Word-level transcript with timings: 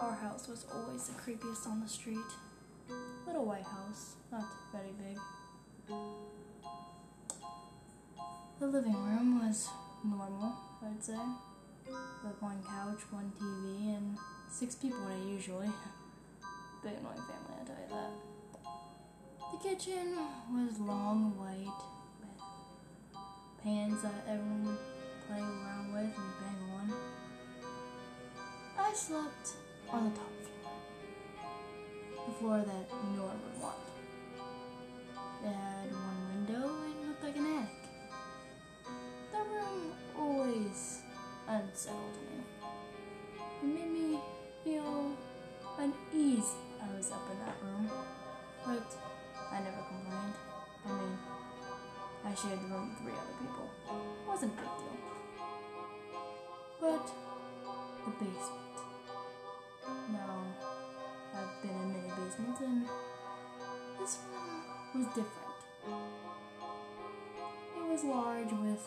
our 0.00 0.14
house 0.14 0.48
was 0.48 0.66
always 0.72 1.08
the 1.08 1.14
creepiest 1.14 1.66
on 1.66 1.80
the 1.80 1.88
street. 1.88 2.18
Little 3.26 3.44
white 3.44 3.64
house, 3.64 4.16
not 4.30 4.44
very 4.72 4.92
big. 4.98 5.18
The 8.60 8.66
living 8.66 8.94
room 8.94 9.46
was 9.46 9.68
normal, 10.04 10.54
I'd 10.84 11.02
say. 11.02 11.18
With 11.86 12.40
one 12.40 12.62
couch, 12.62 13.00
one 13.10 13.32
TV, 13.40 13.96
and 13.96 14.18
six 14.50 14.74
people 14.74 14.98
in 15.08 15.28
it 15.28 15.32
usually. 15.32 15.66
Big 16.82 16.92
annoying 17.00 17.16
family, 17.16 17.54
I'll 17.58 17.66
tell 17.66 17.76
you 17.76 17.90
that. 17.90 18.12
The 19.52 19.68
kitchen 19.68 20.16
was 20.52 20.78
long 20.78 21.36
white 21.38 21.82
with 22.20 23.62
pans 23.62 24.02
that 24.02 24.24
everyone 24.28 24.66
would 24.66 24.78
play 25.26 25.40
around 25.40 25.92
with 25.92 26.02
and 26.02 26.32
bang 26.40 26.60
on. 26.74 26.92
I 28.78 28.92
slept 28.92 29.56
on 29.92 30.04
the 30.04 30.16
top 30.16 30.32
floor, 30.42 30.72
the 32.26 32.32
floor 32.34 32.58
that 32.58 32.90
no 33.14 33.22
one 33.22 33.40
would 33.44 33.62
want. 33.62 33.76
It 35.44 35.54
had 35.54 35.92
one 35.92 36.20
window 36.28 36.68
and 36.84 37.08
looked 37.08 37.22
like 37.22 37.36
an 37.36 37.46
attic. 37.46 37.82
The 39.32 39.38
room 39.38 39.92
always 40.18 41.02
unsettled 41.46 42.18
me. 42.26 42.42
It 43.62 43.66
made 43.66 43.90
me 43.92 44.18
feel 44.64 45.12
uneasy. 45.78 46.58
I 46.82 46.96
was 46.96 47.10
up 47.12 47.30
in 47.30 47.38
that 47.46 47.56
room, 47.62 47.90
but 48.64 48.94
I 49.52 49.60
never 49.60 49.82
complained. 49.86 50.34
I 50.84 50.88
mean, 50.88 51.18
I 52.24 52.34
shared 52.34 52.60
the 52.60 52.66
room 52.74 52.90
with 52.90 52.98
three 52.98 53.12
other 53.12 53.36
people. 53.40 53.70
It 53.88 54.28
wasn't 54.28 54.52
a 54.52 54.56
big 54.56 54.64
deal. 54.64 54.96
But 56.80 57.06
the 58.04 58.10
basement. 58.24 58.55
Was 64.96 65.06
different. 65.08 65.60
It 67.76 67.84
was 67.86 68.04
large 68.04 68.52
with 68.52 68.80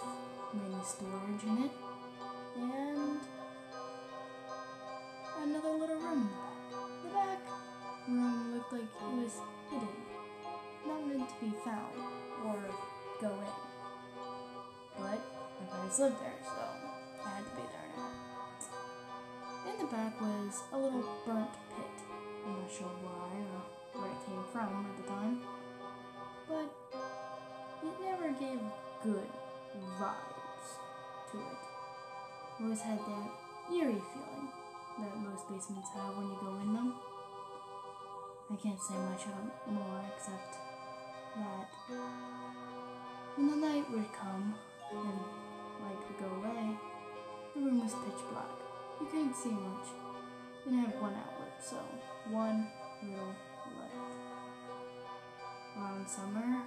many 0.54 0.84
storage 0.84 1.44
in 1.44 1.66
it, 1.66 1.72
and 2.56 3.20
another 5.44 5.70
little 5.70 5.98
room 5.98 6.30
the 7.04 7.10
back. 7.10 7.40
The 8.08 8.12
back 8.12 8.34
room 8.34 8.56
looked 8.56 8.74
like 8.74 8.82
it 8.82 9.14
was 9.22 9.34
hidden, 9.70 9.98
not 10.88 11.06
meant 11.06 11.30
to 11.30 11.36
be 11.46 11.54
found 11.64 11.94
or 12.44 12.58
go 13.22 13.30
in. 13.30 13.58
But 14.98 15.22
my 15.62 15.66
parents 15.72 16.00
lived 16.00 16.20
there, 16.22 16.42
so 16.42 16.66
I 17.24 17.30
had 17.30 17.46
to 17.46 17.52
be 17.52 17.62
there 17.70 17.90
now. 17.96 18.12
In 19.70 19.78
the 19.78 19.92
back 19.92 20.20
was 20.20 20.64
a 20.74 20.78
little 20.78 21.06
burnt 21.24 21.54
pit. 21.76 21.96
I'm 22.48 22.62
not 22.62 22.72
sure 22.72 22.94
why 23.06 23.46
or 23.46 24.02
where 24.02 24.12
it 24.12 24.26
came 24.26 24.44
from 24.52 24.88
at 24.90 24.98
the 24.98 25.08
time, 25.08 25.42
but 26.50 26.68
it 27.86 27.94
never 28.02 28.30
gave 28.40 28.60
good 29.04 29.30
vibes 30.02 30.68
to 31.32 31.38
it. 31.38 31.60
Always 32.60 32.82
had 32.82 32.98
that 33.00 33.30
eerie 33.72 34.02
feeling 34.12 34.50
that 35.00 35.16
most 35.18 35.48
basements 35.48 35.90
have 35.94 36.18
when 36.18 36.28
you 36.28 36.38
go 36.42 36.58
in 36.62 36.74
them. 36.74 36.96
I 38.52 38.56
can't 38.56 38.82
say 38.82 38.96
much 38.96 39.28
more 39.68 40.02
except 40.18 40.58
that 41.38 41.70
when 43.36 43.52
the 43.52 43.56
night 43.68 43.86
would 43.92 44.12
come 44.12 44.56
and 44.92 45.20
light 45.86 46.02
would 46.10 46.20
go 46.20 46.36
away, 46.42 46.76
the 47.54 47.62
room 47.62 47.82
was 47.82 47.94
pitch 47.94 48.26
black. 48.32 48.50
You 49.00 49.06
couldn't 49.06 49.36
see 49.36 49.52
much. 49.52 49.88
And 50.66 50.76
it 50.76 50.88
had 50.90 51.02
one 51.02 51.14
outlet, 51.14 51.64
so 51.64 51.78
one 52.32 52.68
little 53.04 53.34
Around 55.80 56.10
summer, 56.10 56.64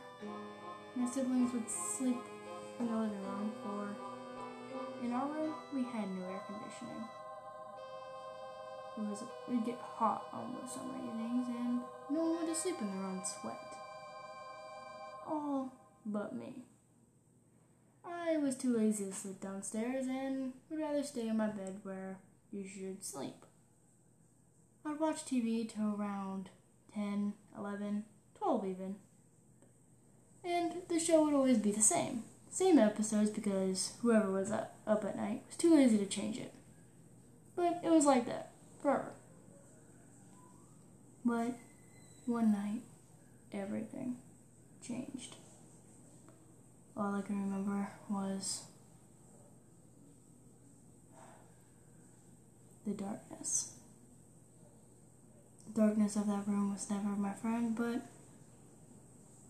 my 0.96 1.10
siblings 1.10 1.52
would 1.52 1.68
sleep 1.68 2.22
in 2.80 2.86
the 2.86 2.96
living 2.96 3.22
room, 3.22 3.52
for 3.62 3.94
in 5.04 5.12
our 5.12 5.26
room 5.26 5.54
we 5.74 5.82
had 5.82 6.08
no 6.16 6.24
air 6.24 6.40
conditioning. 6.46 7.04
It 8.96 9.00
was 9.02 9.20
it 9.22 9.28
would 9.48 9.66
get 9.66 9.78
hot 9.78 10.28
on 10.32 10.54
those 10.54 10.72
summer 10.72 10.94
evenings, 10.96 11.46
and 11.48 11.80
no 12.08 12.20
one 12.20 12.46
would 12.46 12.56
sleep 12.56 12.76
in 12.80 12.86
their 12.86 13.04
own 13.04 13.20
sweat. 13.24 13.76
All 15.26 15.72
but 16.06 16.34
me. 16.34 16.64
I 18.04 18.38
was 18.38 18.56
too 18.56 18.74
lazy 18.74 19.04
to 19.04 19.12
sleep 19.12 19.40
downstairs 19.40 20.06
and 20.06 20.54
would 20.70 20.80
rather 20.80 21.02
stay 21.02 21.28
in 21.28 21.36
my 21.36 21.48
bed 21.48 21.80
where 21.82 22.18
you 22.50 22.66
should 22.66 23.04
sleep. 23.04 23.44
I'd 24.86 24.98
watch 24.98 25.26
TV 25.26 25.68
till 25.68 25.94
around 25.98 26.48
10, 26.94 27.34
11, 27.56 28.04
12 28.42 28.66
even. 28.66 28.96
And 30.44 30.72
the 30.88 30.98
show 30.98 31.24
would 31.24 31.34
always 31.34 31.58
be 31.58 31.70
the 31.70 31.80
same. 31.80 32.24
Same 32.50 32.78
episodes 32.78 33.30
because 33.30 33.92
whoever 34.02 34.30
was 34.30 34.50
up, 34.50 34.74
up 34.86 35.04
at 35.04 35.16
night 35.16 35.42
was 35.46 35.56
too 35.56 35.74
lazy 35.74 35.96
to 35.98 36.06
change 36.06 36.38
it. 36.38 36.52
But 37.54 37.80
it 37.84 37.90
was 37.90 38.04
like 38.04 38.26
that 38.26 38.50
forever. 38.82 39.12
But 41.24 41.56
one 42.26 42.52
night, 42.52 42.82
everything 43.52 44.16
changed. 44.86 45.36
All 46.96 47.14
I 47.14 47.22
can 47.22 47.40
remember 47.40 47.88
was 48.10 48.64
the 52.84 52.92
darkness. 52.92 53.74
The 55.66 55.80
darkness 55.80 56.16
of 56.16 56.26
that 56.26 56.46
room 56.46 56.72
was 56.72 56.90
never 56.90 57.08
my 57.10 57.32
friend, 57.32 57.74
but 57.74 58.02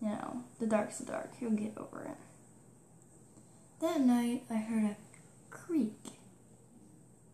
you 0.03 0.09
know, 0.09 0.43
the 0.59 0.67
dark's 0.67 0.97
the 0.97 1.05
dark. 1.05 1.31
You'll 1.39 1.51
get 1.51 1.77
over 1.77 2.03
it. 2.03 2.17
That 3.79 4.01
night, 4.01 4.43
I 4.49 4.55
heard 4.55 4.83
a 4.83 4.97
creak, 5.49 5.97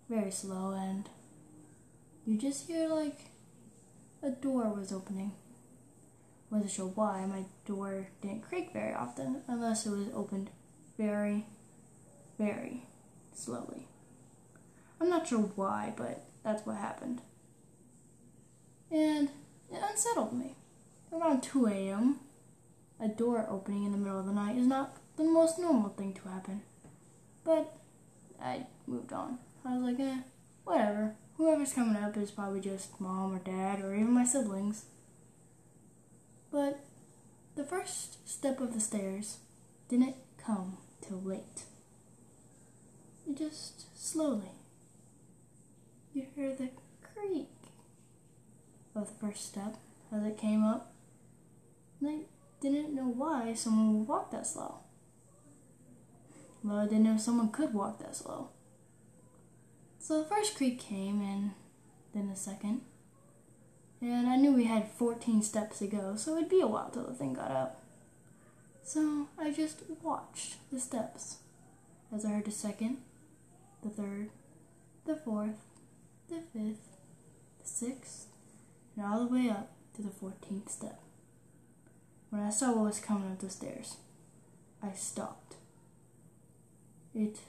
very 0.07 0.30
slow, 0.30 0.74
and 0.74 1.09
you 2.28 2.38
just 2.38 2.68
hear 2.68 2.88
like 2.88 3.31
a 4.22 4.30
door 4.30 4.72
was 4.72 4.91
opening. 4.91 5.31
Wasn't 6.52 6.72
sure 6.72 6.88
why 6.88 7.25
my 7.25 7.46
door 7.66 8.09
didn't 8.22 8.44
creak 8.44 8.72
very 8.72 8.94
often, 8.94 9.41
unless 9.47 9.88
it 9.88 9.91
was 9.91 10.07
opened 10.13 10.51
very, 10.96 11.47
very 12.38 12.84
slowly. 13.34 13.88
I'm 15.01 15.09
not 15.09 15.28
sure 15.28 15.40
why, 15.56 15.94
but 15.96 16.24
that's 16.44 16.66
what 16.68 16.78
happened. 16.78 17.22
And 18.91 19.30
it 19.72 19.81
unsettled 19.81 20.34
me. 20.34 20.56
Around 21.12 21.41
2 21.41 21.66
a.m., 21.68 22.19
a 23.00 23.08
door 23.08 23.46
opening 23.50 23.86
in 23.86 23.92
the 23.92 23.98
middle 23.98 24.20
of 24.20 24.26
the 24.26 24.34
night 24.34 24.58
is 24.58 24.68
not 24.68 24.98
the 25.16 25.24
most 25.24 25.60
normal 25.60 25.90
thing 25.90 26.14
to 26.14 26.30
happen. 26.30 26.62
But 27.44 27.76
I 28.42 28.66
moved 28.88 29.14
on. 29.14 29.40
I 29.66 29.78
was 29.78 29.84
like, 29.84 30.00
eh, 30.00 30.20
whatever. 30.64 31.16
Whoever's 31.38 31.74
coming 31.74 31.96
up 32.02 32.18
is 32.18 32.32
probably 32.32 32.60
just 32.60 33.00
mom 33.00 33.34
or 33.34 33.40
dad 33.40 33.82
or 33.82 33.94
even 33.94 34.12
my 34.12 34.26
siblings. 34.26 34.86
But 36.52 36.80
the 37.56 37.64
first 37.64 38.28
step 38.28 38.60
of 38.60 38.74
the 38.74 38.80
stairs 38.80 39.38
didn't 39.88 40.16
come 40.38 40.78
till 41.02 41.22
late. 41.22 41.64
It 43.28 43.38
just 43.38 43.86
slowly. 43.98 44.52
You 46.14 46.26
hear 46.36 46.54
the 46.56 46.70
creak 47.02 47.48
of 48.96 49.08
the 49.08 49.28
first 49.28 49.46
step 49.46 49.78
as 50.12 50.24
it 50.24 50.38
came 50.38 50.64
up. 50.64 50.94
And 52.02 52.26
didn't 52.62 52.94
know 52.94 53.08
why 53.08 53.53
someone 53.53 54.00
would 54.00 54.08
walk 54.08 54.31
that 54.31 54.47
slow. 54.47 54.80
I 56.70 56.86
didn't 56.86 57.03
know 57.03 57.18
someone 57.18 57.50
could 57.50 57.74
walk 57.74 58.00
that 58.00 58.16
slow. 58.16 58.50
So 60.00 60.20
the 60.20 60.30
first 60.30 60.56
creak 60.56 60.80
came, 60.80 61.22
and 61.22 61.52
then 62.14 62.30
the 62.30 62.36
second. 62.36 62.81
And 64.01 64.28
I 64.28 64.36
knew 64.36 64.54
we 64.54 64.66
had 64.66 64.89
14 64.92 65.42
steps 65.42 65.80
to 65.80 65.88
go, 65.88 66.16
so 66.16 66.38
it'd 66.38 66.50
be 66.50 66.62
a 66.62 66.68
while 66.68 66.89
till 66.89 67.06
the 67.06 67.13
thing 67.13 67.33
got 67.33 67.51
up. 67.51 67.81
So 68.83 69.28
I 69.38 69.51
just 69.51 69.83
watched 70.01 70.56
the 70.72 70.80
steps 70.80 71.38
as 72.13 72.25
I 72.25 72.30
heard 72.30 72.45
the 72.45 72.51
second, 72.51 72.98
the 73.83 73.89
third, 73.89 74.30
the 75.06 75.16
fourth, 75.16 75.66
the 76.30 76.42
fifth, 76.54 76.98
the 77.62 77.68
sixth, 77.68 78.28
and 78.95 79.06
all 79.06 79.19
the 79.19 79.33
way 79.33 79.50
up 79.50 79.72
to 79.95 80.01
the 80.01 80.10
14th 80.10 80.69
step. 80.69 81.00
When 82.30 82.42
I 82.42 82.50
saw 82.50 82.74
what 82.74 82.86
was 82.86 83.00
coming 83.00 83.31
up 83.31 83.40
the 83.40 83.50
stairs, 83.50 83.98
I 84.84 84.92
stopped. 84.94 85.56
It, 87.16 87.40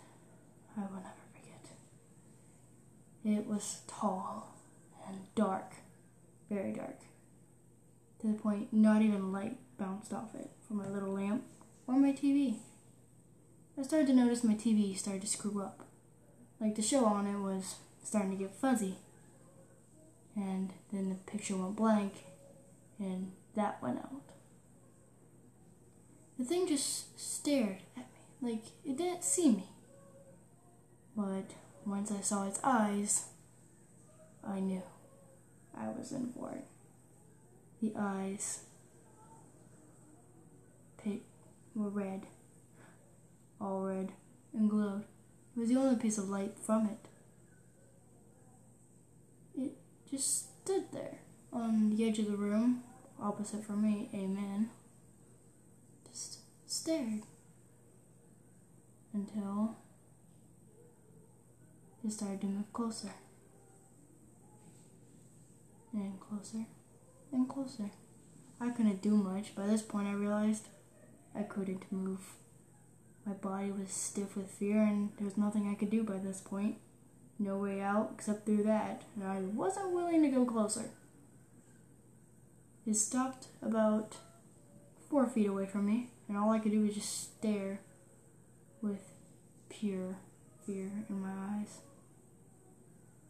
I 0.77 0.81
will 0.81 0.97
never 0.97 1.25
forget. 1.35 1.67
It 3.25 3.47
was 3.47 3.83
tall 3.87 4.57
and 5.07 5.19
dark, 5.35 5.75
very 6.51 6.73
dark, 6.73 7.01
to 8.21 8.27
the 8.29 8.33
point 8.35 8.73
not 8.73 9.03
even 9.03 9.33
light 9.33 9.59
bounced 9.79 10.13
off 10.13 10.35
it 10.35 10.51
from 10.67 10.79
my 10.79 10.89
little 10.89 11.13
lamp 11.13 11.45
or 11.87 11.95
my 11.97 12.13
TV. 12.13 12.57
I 13.79 13.83
started 13.83 14.09
to 14.09 14.15
notice 14.15 14.45
my 14.45 14.55
TV 14.55 14.97
started 14.97 15.23
to 15.23 15.29
screw 15.29 15.61
up. 15.63 15.87
Like 16.61 16.75
the 16.75 16.83
show 16.83 17.05
on 17.07 17.27
it 17.27 17.39
was 17.39 17.77
starting 18.03 18.31
to 18.33 18.37
get 18.37 18.55
fuzzy. 18.55 18.97
and 20.37 20.73
then 20.93 21.09
the 21.09 21.15
picture 21.31 21.57
went 21.57 21.77
blank, 21.77 22.13
and 22.99 23.33
that 23.55 23.83
went 23.83 23.99
out. 23.99 24.23
The 26.41 26.47
thing 26.47 26.67
just 26.67 27.21
stared 27.21 27.83
at 27.99 28.07
me, 28.41 28.53
like 28.53 28.65
it 28.83 28.97
didn't 28.97 29.25
see 29.25 29.51
me. 29.51 29.67
But 31.15 31.51
once 31.85 32.11
I 32.11 32.23
saw 32.23 32.49
its 32.49 32.59
eyes, 32.65 33.27
I 34.43 34.61
knew 34.61 34.83
I 35.77 35.89
was 35.89 36.13
in 36.13 36.33
for 36.33 36.53
it. 36.53 36.65
The 37.83 37.93
eyes 37.95 38.61
were 41.75 41.91
red, 41.91 42.23
all 43.61 43.83
red, 43.83 44.13
and 44.55 44.71
glowed. 44.71 45.05
It 45.55 45.61
was 45.61 45.69
the 45.69 45.77
only 45.77 45.97
piece 45.97 46.17
of 46.17 46.31
light 46.31 46.59
from 46.59 46.87
it. 46.87 47.09
It 49.63 49.77
just 50.11 50.63
stood 50.63 50.91
there 50.91 51.19
on 51.53 51.91
the 51.91 52.09
edge 52.09 52.19
of 52.19 52.31
the 52.31 52.37
room, 52.39 52.83
opposite 53.21 53.63
from 53.63 53.83
me, 53.83 54.09
amen. 54.15 54.71
Just 56.11 56.41
stared 56.67 57.23
until 59.13 59.77
it 62.05 62.13
started 62.13 62.41
to 62.41 62.47
move 62.47 62.73
closer 62.73 63.13
and 65.93 66.19
closer 66.21 66.65
and 67.33 67.49
closer. 67.49 67.91
I 68.61 68.71
couldn't 68.71 69.03
do 69.03 69.17
much. 69.17 69.55
By 69.55 69.67
this 69.67 69.83
point, 69.83 70.09
I 70.09 70.13
realized 70.13 70.69
I 71.35 71.43
couldn't 71.43 71.91
move. 71.91 72.21
My 73.25 73.33
body 73.33 73.71
was 73.71 73.91
stiff 73.91 74.37
with 74.37 74.51
fear, 74.51 74.83
and 74.83 75.13
there 75.17 75.25
was 75.25 75.37
nothing 75.37 75.69
I 75.69 75.75
could 75.75 75.91
do 75.91 76.03
by 76.03 76.19
this 76.19 76.41
point. 76.41 76.77
No 77.39 77.57
way 77.57 77.81
out 77.81 78.11
except 78.15 78.45
through 78.45 78.65
that, 78.65 79.05
and 79.15 79.25
I 79.25 79.41
wasn't 79.41 79.93
willing 79.93 80.23
to 80.23 80.29
go 80.29 80.45
closer. 80.45 80.91
It 82.87 82.95
stopped 82.95 83.47
about 83.63 84.17
feet 85.31 85.47
away 85.47 85.67
from 85.67 85.87
me, 85.87 86.11
and 86.29 86.37
all 86.37 86.51
I 86.51 86.59
could 86.59 86.73
do 86.73 86.83
was 86.83 86.95
just 86.95 87.23
stare 87.23 87.81
with 88.83 89.01
pure 89.69 90.17
fear 90.67 90.91
in 91.09 91.21
my 91.21 91.33
eyes. 91.33 91.79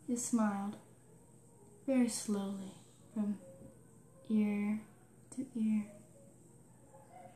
It 0.08 0.18
smiled 0.18 0.76
very 1.86 2.08
slowly 2.08 2.74
from 3.14 3.38
ear 4.28 4.80
to 5.36 5.46
ear. 5.54 5.86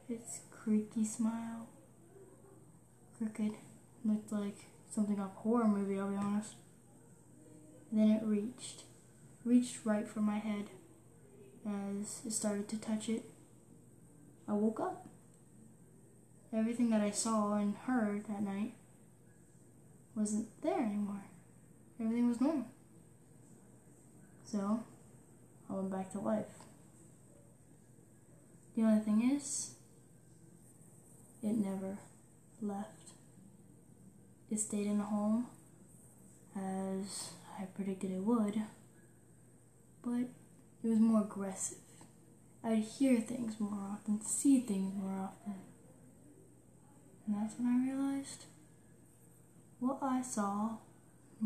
Its 0.09 0.41
creaky 0.51 1.05
smile, 1.05 1.69
crooked, 3.17 3.53
looked 4.05 4.33
like 4.33 4.67
something 4.91 5.19
off 5.19 5.31
a 5.37 5.41
horror 5.41 5.67
movie, 5.67 5.99
I'll 5.99 6.09
be 6.09 6.17
honest. 6.17 6.55
Then 7.91 8.11
it 8.11 8.23
reached, 8.25 8.83
reached 9.45 9.85
right 9.85 10.07
for 10.07 10.21
my 10.21 10.39
head. 10.39 10.71
As 11.67 12.21
it 12.27 12.33
started 12.33 12.69
to 12.69 12.77
touch 12.77 13.09
it, 13.09 13.25
I 14.49 14.53
woke 14.53 14.81
up. 14.81 15.07
Everything 16.53 16.91
that 16.91 17.01
I 17.01 17.11
saw 17.11 17.55
and 17.55 17.75
heard 17.75 18.27
that 18.27 18.43
night 18.43 18.75
wasn't 20.15 20.49
there 20.63 20.81
anymore. 20.81 21.25
Everything 22.01 22.29
was 22.29 22.41
normal. 22.41 22.67
So, 24.45 24.85
I 25.69 25.73
went 25.73 25.91
back 25.91 26.13
to 26.13 26.21
life. 26.21 26.47
The 28.77 28.83
only 28.83 29.03
thing 29.03 29.31
is, 29.35 29.75
it 31.43 31.57
never 31.57 31.99
left. 32.61 33.13
It 34.51 34.61
stayed 34.61 34.87
in 34.87 34.99
the 34.99 35.05
home 35.05 35.47
as 36.57 37.31
I 37.59 37.65
predicted 37.65 38.11
it 38.11 38.23
would, 38.23 38.61
but 40.03 40.29
it 40.83 40.89
was 40.89 41.01
more 41.01 41.23
aggressive. 41.23 41.79
I'd 42.67 42.83
hear 42.83 43.21
things 43.21 43.61
more 43.61 43.79
often, 43.93 44.25
see 44.25 44.61
things 44.61 44.95
more 44.97 45.13
often. 45.13 45.57
And 47.27 47.37
that's 47.37 47.59
when 47.59 47.67
I 47.69 47.93
realized 47.93 48.47
what 49.81 49.99
I 50.01 50.23
saw 50.23 50.79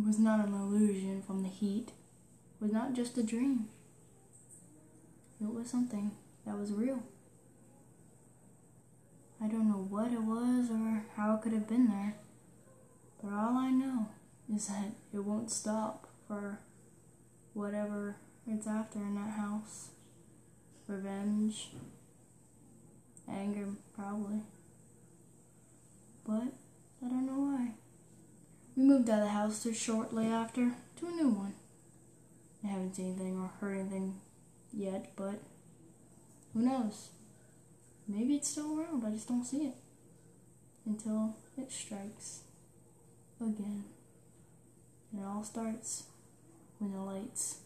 was 0.06 0.20
not 0.20 0.47
an 0.47 0.55
illusion 0.55 1.23
from 1.23 1.43
the 1.43 1.49
heat, 1.49 1.91
was 2.61 2.70
not 2.70 2.93
just 2.93 3.19
a 3.19 3.25
dream. 3.25 3.67
It 5.41 5.53
was 5.53 5.69
something 5.69 6.12
that 6.47 6.56
was 6.56 6.73
real. 6.73 7.03
I 9.43 9.49
don't 9.49 9.69
know 9.69 9.87
what 9.88 10.12
it 10.12 10.23
was 10.23 10.70
or 10.70 11.05
how 11.17 11.35
it 11.35 11.43
could 11.43 11.53
have 11.53 11.69
been 11.69 11.88
there, 11.88 12.15
but 13.20 13.32
all 13.32 13.56
I 13.56 13.70
know 13.70 14.09
is 14.55 14.69
that 14.69 14.93
it 15.12 15.25
won't 15.25 15.50
stop 15.50 16.06
for 16.29 16.61
whatever 17.55 18.17
it's 18.47 18.67
after 18.67 19.00
in 19.00 19.17
that 19.17 19.31
house. 19.31 19.91
Revenge, 20.88 21.69
anger, 23.31 23.69
probably. 23.94 24.40
But 26.26 26.49
I 27.05 27.08
don't 27.08 27.26
know 27.26 27.40
why. 27.40 27.75
We 28.75 28.85
moved 28.85 29.11
out 29.11 29.19
of 29.19 29.25
the 29.26 29.31
house 29.31 29.67
shortly 29.76 30.26
after 30.26 30.73
to 30.96 31.06
a 31.06 31.11
new 31.11 31.29
one. 31.29 31.55
I 32.64 32.69
haven't 32.69 32.96
seen 32.96 33.14
anything 33.14 33.38
or 33.38 33.50
heard 33.61 33.79
anything 33.79 34.14
yet, 34.73 35.12
but 35.14 35.43
who 36.55 36.62
knows? 36.62 37.11
Maybe 38.06 38.37
it's 38.37 38.49
still 38.49 38.79
around, 38.79 39.05
I 39.05 39.11
just 39.11 39.29
don't 39.29 39.44
see 39.44 39.67
it 39.67 39.75
until 40.87 41.37
it 41.58 41.70
strikes 41.70 42.44
again. 43.41 43.84
And 45.12 45.20
it 45.20 45.26
all 45.26 45.44
starts 45.44 46.05
when 46.79 46.93
the 46.93 47.00
lights 47.00 47.58